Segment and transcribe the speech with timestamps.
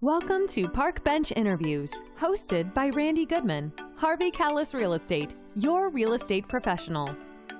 [0.00, 6.12] Welcome to Park Bench Interviews, hosted by Randy Goodman, Harvey Kalles Real Estate, your real
[6.12, 7.12] estate professional.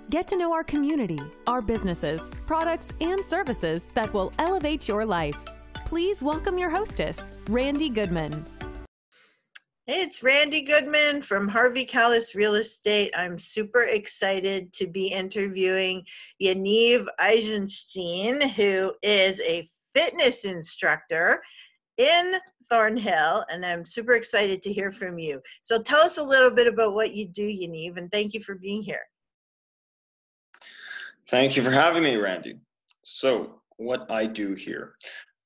[0.08, 5.36] Get to know our community, our businesses, products, and services that will elevate your life.
[5.84, 8.46] Please welcome your hostess, Randy Goodman.
[9.88, 13.10] Hey, it's Randy Goodman from Harvey Kalles Real Estate.
[13.16, 16.04] I'm super excited to be interviewing
[16.40, 21.42] Yaniv Eisenstein, who is a fitness instructor
[21.98, 22.34] in
[22.70, 25.40] Thornhill, and I'm super excited to hear from you.
[25.62, 28.54] So tell us a little bit about what you do, Yaniv, and thank you for
[28.54, 29.02] being here.
[31.28, 32.58] Thank you for having me, Randy.
[33.04, 34.94] So, what I do here,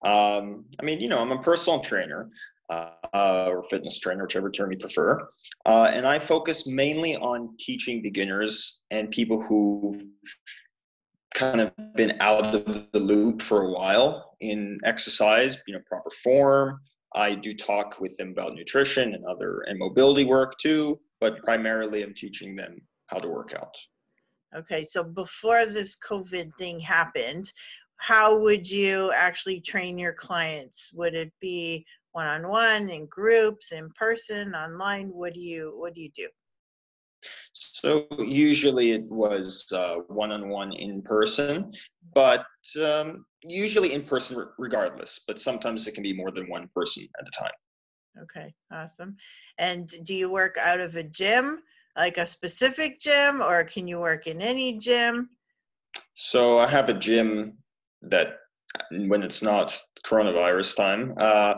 [0.04, 2.30] um, I mean, you know, I'm a personal trainer
[2.70, 5.26] uh, or fitness trainer, whichever term you prefer,
[5.66, 10.02] uh, and I focus mainly on teaching beginners and people who've
[11.34, 16.10] kind of been out of the loop for a while in exercise, you know, proper
[16.10, 16.80] form.
[17.14, 22.02] I do talk with them about nutrition and other and mobility work too, but primarily
[22.02, 23.76] I'm teaching them how to work out.
[24.54, 27.50] Okay, so before this COVID thing happened,
[27.96, 30.92] how would you actually train your clients?
[30.94, 35.08] Would it be one-on-one, in groups, in person, online?
[35.08, 36.28] What do you what do you do?
[37.82, 41.72] So usually it was uh, one-on-one in person,
[42.14, 42.46] but
[42.80, 45.24] um, usually in person regardless.
[45.26, 48.22] But sometimes it can be more than one person at a time.
[48.22, 49.16] Okay, awesome.
[49.58, 51.58] And do you work out of a gym,
[51.96, 55.30] like a specific gym, or can you work in any gym?
[56.14, 57.58] So I have a gym
[58.02, 58.36] that
[58.92, 61.54] when it's not coronavirus time, uh,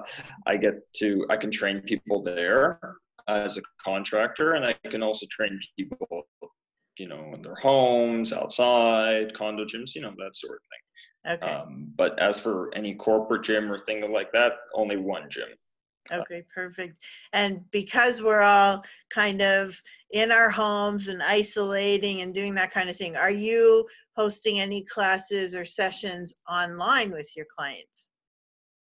[0.46, 2.80] I get to I can train people there
[3.28, 6.26] as a contractor, and I can also train people,
[6.98, 10.84] you know, in their homes, outside, condo gyms, you know, that sort of thing.
[11.34, 11.50] Okay.
[11.50, 15.48] Um, but as for any corporate gym or thing like that, only one gym.
[16.12, 16.98] Okay, perfect.
[17.32, 22.90] And because we're all kind of in our homes and isolating and doing that kind
[22.90, 28.10] of thing, are you hosting any classes or sessions online with your clients?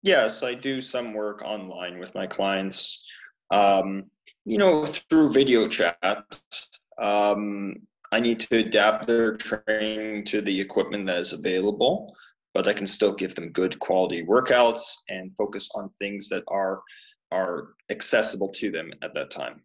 [0.02, 3.06] Yes, I do some work online with my clients
[3.50, 4.10] um,
[4.44, 6.24] you know, through video chat.
[6.98, 7.76] Um,
[8.12, 12.16] I need to adapt their training to the equipment that is available,
[12.54, 16.80] but I can still give them good quality workouts and focus on things that are
[17.32, 19.60] are accessible to them at that time.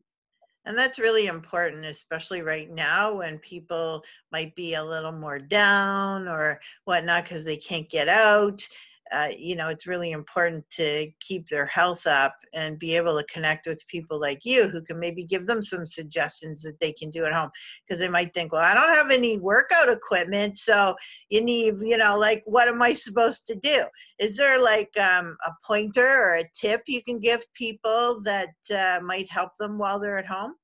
[0.65, 6.27] And that's really important, especially right now when people might be a little more down
[6.27, 8.67] or whatnot because they can't get out
[9.11, 13.25] uh, you know, it's really important to keep their health up and be able to
[13.25, 17.09] connect with people like you who can maybe give them some suggestions that they can
[17.09, 17.49] do at home.
[17.85, 20.95] Because they might think, well, I don't have any workout equipment, so
[21.29, 23.83] you need, you know, like, what am I supposed to do?
[24.19, 28.99] Is there like um, a pointer or a tip you can give people that uh,
[29.03, 30.55] might help them while they're at home?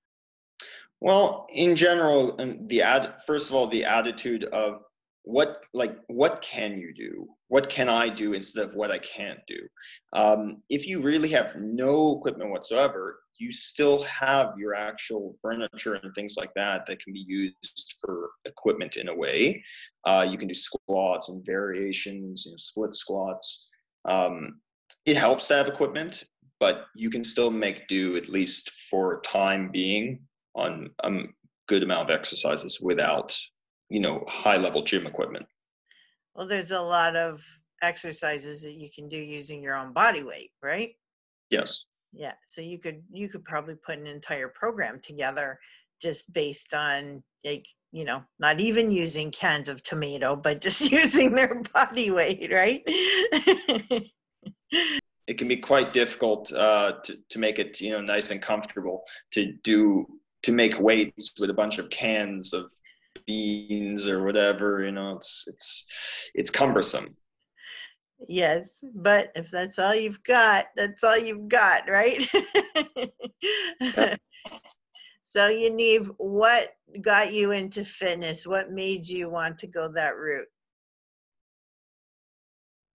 [1.00, 2.36] Well, in general,
[2.68, 4.82] the ad, first of all, the attitude of
[5.28, 7.28] what like what can you do?
[7.50, 9.60] What can i do instead of what i can't do?
[10.14, 16.14] Um, if you really have no equipment whatsoever you still have your actual furniture and
[16.16, 19.64] things like that that can be used for equipment in a way.
[20.06, 23.70] Uh, you can do squats and variations you know, split squats.
[24.06, 24.60] Um,
[25.06, 26.24] it helps to have equipment
[26.60, 30.20] but you can still make do at least for time being
[30.56, 31.12] on a
[31.68, 33.38] good amount of exercises without
[33.90, 35.46] you know high level gym equipment.
[36.36, 37.44] Well there's a lot of
[37.82, 40.92] exercises that you can do using your own body weight right?
[41.50, 41.84] Yes.
[42.14, 45.60] Yeah so you could you could probably put an entire program together
[46.02, 51.34] just based on like you know not even using cans of tomato but just using
[51.34, 52.84] their body weight right?
[55.28, 59.04] It can be quite difficult uh, to, to make it you know nice and comfortable
[59.32, 60.08] to do
[60.44, 62.72] to make weights with a bunch of cans of
[63.28, 67.16] beans or whatever you know it's it's it's cumbersome.
[68.28, 72.26] Yes but if that's all you've got that's all you've got right?
[75.30, 76.70] So Yaniv, what
[77.02, 78.48] got you into fitness?
[78.48, 80.48] What made you want to go that route?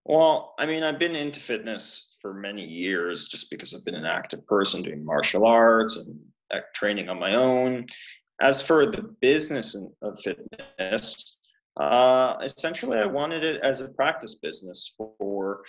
[0.05, 4.05] Well i mean i've been into fitness for many years just because i've been an
[4.05, 6.19] active person doing martial arts and
[6.75, 7.87] training on my own
[8.41, 11.39] as for the business of fitness,
[11.81, 15.63] uh, essentially, I wanted it as a practice business for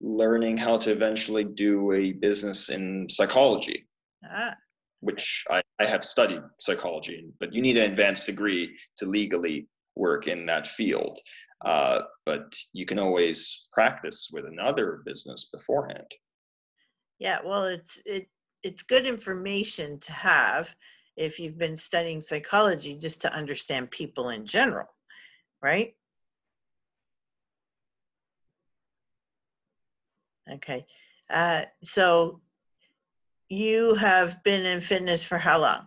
[0.00, 3.86] learning how to eventually do a business in psychology,
[4.28, 4.54] ah.
[5.00, 10.26] which I, I have studied psychology, but you need an advanced degree to legally work
[10.26, 11.18] in that field.
[11.64, 16.06] Uh, but you can always practice with another business beforehand.
[17.18, 18.26] Yeah, well, it's it
[18.62, 20.74] it's good information to have
[21.16, 24.88] if you've been studying psychology just to understand people in general,
[25.62, 25.94] right?
[30.50, 30.86] Okay.
[31.30, 32.40] Uh, so
[33.48, 35.86] you have been in fitness for how long?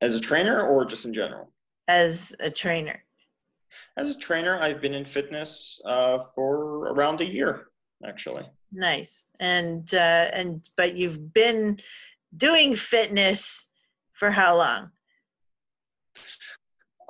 [0.00, 1.50] As a trainer or just in general?
[1.88, 3.04] As a trainer.
[3.96, 7.68] As a trainer, I've been in fitness uh, for around a year,
[8.06, 8.44] actually.
[8.72, 9.26] Nice.
[9.40, 11.78] And uh, and but you've been
[12.36, 13.68] doing fitness
[14.12, 14.90] for how long?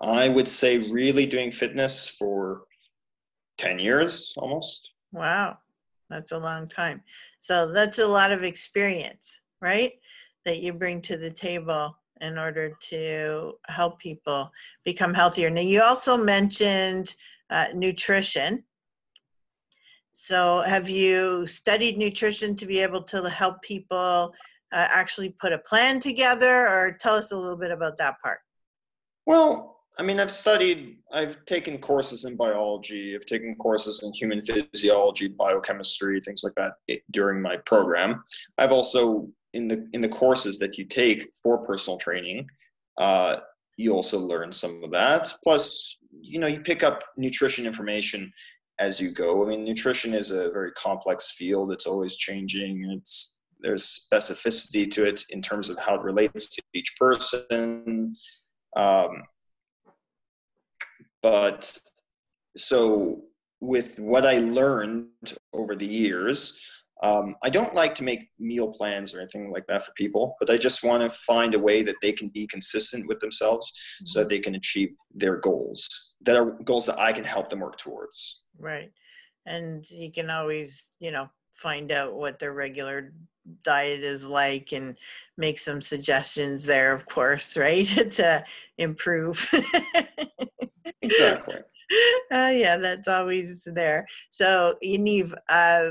[0.00, 2.62] I would say really doing fitness for
[3.58, 4.90] 10 years almost.
[5.12, 5.58] Wow.
[6.10, 7.02] That's a long time.
[7.40, 9.92] So that's a lot of experience, right?
[10.44, 14.50] That you bring to the table in order to help people
[14.84, 15.50] become healthier.
[15.50, 17.16] Now, you also mentioned
[17.50, 18.62] uh, nutrition.
[20.12, 24.34] So, have you studied nutrition to be able to help people
[24.72, 28.40] uh, actually put a plan together, or tell us a little bit about that part?
[29.26, 34.40] Well, I mean, I've studied, I've taken courses in biology, I've taken courses in human
[34.40, 38.22] physiology, biochemistry, things like that eh, during my program.
[38.58, 42.46] I've also in the in the courses that you take for personal training,
[42.96, 43.40] uh,
[43.76, 45.32] you also learn some of that.
[45.44, 48.32] Plus, you know, you pick up nutrition information
[48.78, 49.44] as you go.
[49.44, 51.72] I mean, nutrition is a very complex field.
[51.72, 52.90] It's always changing.
[52.96, 58.16] It's there's specificity to it in terms of how it relates to each person.
[58.76, 59.22] Um,
[61.22, 61.76] but
[62.56, 63.22] so
[63.60, 65.06] with what I learned
[65.52, 66.58] over the years,
[67.02, 70.50] um, I don't like to make meal plans or anything like that for people, but
[70.50, 74.06] I just want to find a way that they can be consistent with themselves mm-hmm.
[74.06, 77.60] so that they can achieve their goals that are goals that I can help them
[77.60, 78.42] work towards.
[78.58, 78.90] Right.
[79.46, 83.12] And you can always, you know, find out what their regular
[83.62, 84.96] diet is like and
[85.36, 87.86] make some suggestions there, of course, right?
[87.86, 88.44] to
[88.78, 89.48] improve.
[91.02, 91.56] exactly.
[92.32, 94.06] Uh, yeah, that's always there.
[94.30, 95.90] So, Yaniv, uh,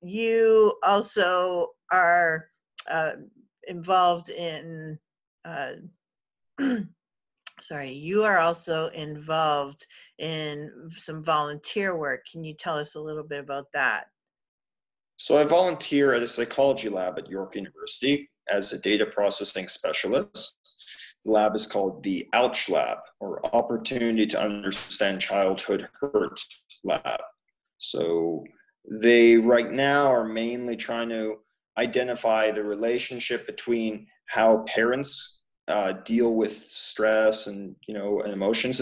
[0.00, 2.50] you also are
[2.88, 3.12] uh,
[3.66, 4.98] involved in
[5.44, 5.72] uh,
[7.60, 9.86] sorry you are also involved
[10.18, 14.06] in some volunteer work can you tell us a little bit about that
[15.18, 20.56] so i volunteer at a psychology lab at york university as a data processing specialist.
[21.24, 26.40] The lab is called the ouch lab or opportunity to understand childhood hurt
[26.84, 27.20] lab.
[27.78, 28.44] So
[28.90, 31.36] they right now are mainly trying to
[31.76, 35.37] identify the relationship between how parents
[35.68, 38.80] uh, deal with stress and you know and emotions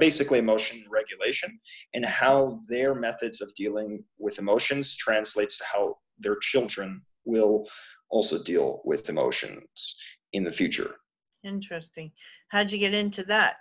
[0.00, 1.58] basically emotion regulation
[1.94, 7.64] and how their methods of dealing with emotions translates to how their children will
[8.10, 9.96] also deal with emotions
[10.32, 10.96] in the future.
[11.44, 12.10] Interesting.
[12.48, 13.56] How'd you get into that?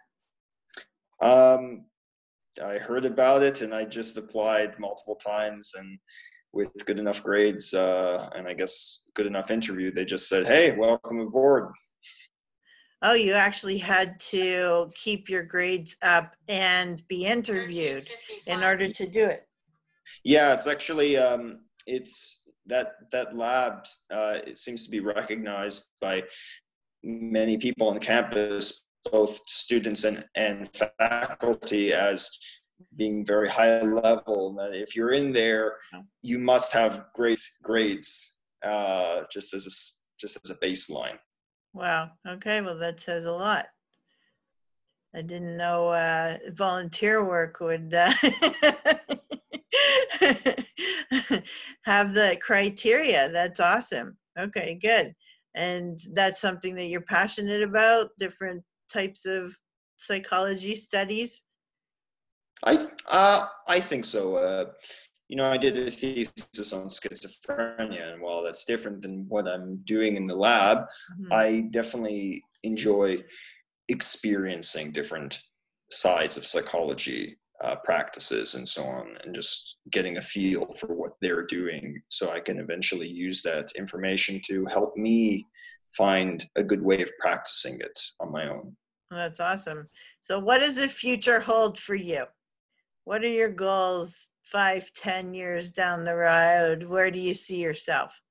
[1.21, 1.85] Um,
[2.63, 5.99] I heard about it and I just applied multiple times and
[6.51, 10.71] with good enough grades uh, and I guess good enough interview, they just said, "Hey,
[10.75, 11.71] welcome aboard."
[13.01, 18.09] Oh, you actually had to keep your grades up and be interviewed
[18.45, 19.47] in order to do it.
[20.23, 23.85] Yeah, it's actually um, it's that that lab.
[24.11, 26.23] Uh, it seems to be recognized by
[27.03, 30.69] many people on campus both students and, and
[30.99, 32.29] faculty as
[32.95, 34.53] being very high level.
[34.55, 35.77] That if you're in there,
[36.21, 39.73] you must have great grades uh, just as a,
[40.19, 41.17] just as a baseline.
[41.73, 42.11] Wow.
[42.27, 42.61] Okay.
[42.61, 43.67] Well, that says a lot.
[45.15, 48.11] I didn't know uh, volunteer work would uh,
[51.81, 53.29] have the criteria.
[53.31, 54.17] That's awesome.
[54.37, 55.15] Okay, good.
[55.55, 59.55] And that's something that you're passionate about, different types of
[59.97, 61.43] psychology studies?
[62.63, 64.35] I uh, I think so.
[65.29, 69.77] You know, I did a thesis on schizophrenia, and while that's different than what I'm
[69.85, 71.31] doing in the lab, mm-hmm.
[71.31, 73.23] I definitely enjoy
[73.87, 75.39] experiencing different
[75.89, 81.13] sides of psychology uh, practices and so on, and just getting a feel for what
[81.21, 85.45] they're doing, so I can eventually use that information to help me
[85.95, 88.75] find a good way of practicing it on my own.
[89.11, 89.87] That's awesome.
[90.21, 92.25] So, what does the future hold for you?
[93.09, 96.83] What are your goals five, ten years down the road?
[96.83, 98.21] Where do you see yourself?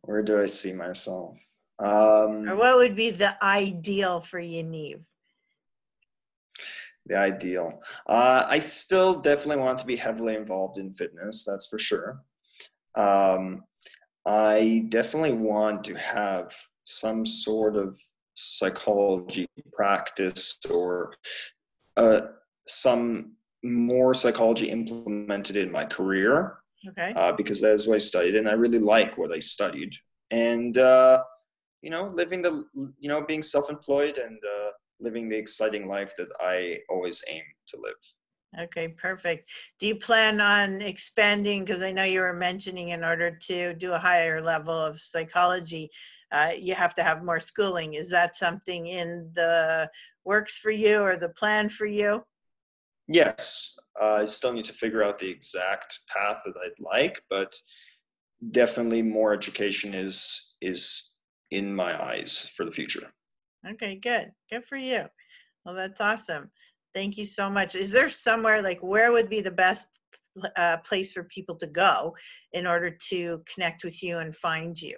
[0.00, 1.38] Where do I see myself?
[1.78, 5.04] Um, or what would be the ideal for Yaniv?
[7.06, 7.80] the ideal.
[8.08, 11.44] Uh, I still definitely want to be heavily involved in fitness.
[11.44, 12.22] That's for sure.
[12.96, 13.62] Um,
[14.26, 17.96] I definitely want to have some sort of
[18.34, 21.14] psychology practice or
[21.96, 22.20] uh,
[22.66, 26.58] some more psychology implemented in my career.
[26.88, 27.12] Okay.
[27.14, 29.94] Uh, because that's what I studied, and I really like what I studied.
[30.32, 31.22] And uh,
[31.80, 32.64] you know, living the
[32.98, 37.76] you know being self-employed and uh, living the exciting life that I always aim to
[37.80, 37.94] live.
[38.58, 39.48] Okay, perfect.
[39.78, 41.64] Do you plan on expanding?
[41.64, 45.90] Because I know you were mentioning in order to do a higher level of psychology,
[46.32, 47.94] uh, you have to have more schooling.
[47.94, 49.90] Is that something in the
[50.24, 52.22] works for you or the plan for you?
[53.08, 57.54] Yes, uh, I still need to figure out the exact path that I'd like, but
[58.50, 61.16] definitely more education is is
[61.50, 63.12] in my eyes for the future.
[63.68, 64.32] Okay, good.
[64.50, 65.04] Good for you.
[65.64, 66.50] Well, that's awesome.
[66.94, 67.74] Thank you so much.
[67.74, 69.86] Is there somewhere like where would be the best
[70.56, 72.16] uh, place for people to go
[72.52, 74.96] in order to connect with you and find you?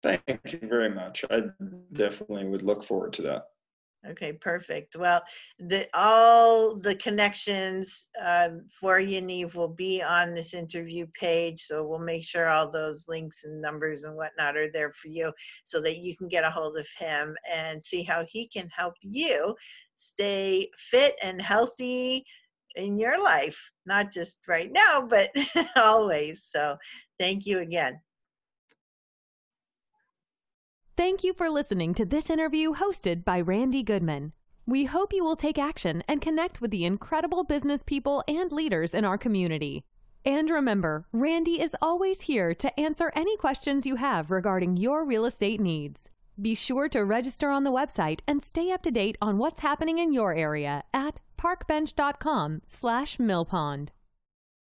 [0.02, 1.24] Thank you very much.
[1.30, 1.44] I
[1.92, 3.46] definitely would look forward to that.
[4.06, 4.94] Okay, perfect.
[4.94, 5.22] Well,
[5.58, 11.98] the all the connections um, for Yaniv will be on this interview page, so we'll
[11.98, 15.32] make sure all those links and numbers and whatnot are there for you,
[15.64, 18.94] so that you can get a hold of him and see how he can help
[19.00, 19.54] you
[19.96, 22.24] stay fit and healthy
[22.76, 25.30] in your life, not just right now, but
[25.76, 26.44] always.
[26.44, 26.76] So,
[27.18, 28.00] thank you again.
[30.98, 34.32] Thank you for listening to this interview hosted by Randy Goodman.
[34.66, 38.94] We hope you will take action and connect with the incredible business people and leaders
[38.94, 39.84] in our community.
[40.24, 45.24] And remember, Randy is always here to answer any questions you have regarding your real
[45.24, 46.08] estate needs.
[46.42, 49.98] Be sure to register on the website and stay up to date on what's happening
[49.98, 53.90] in your area at parkbench.com slash millpond.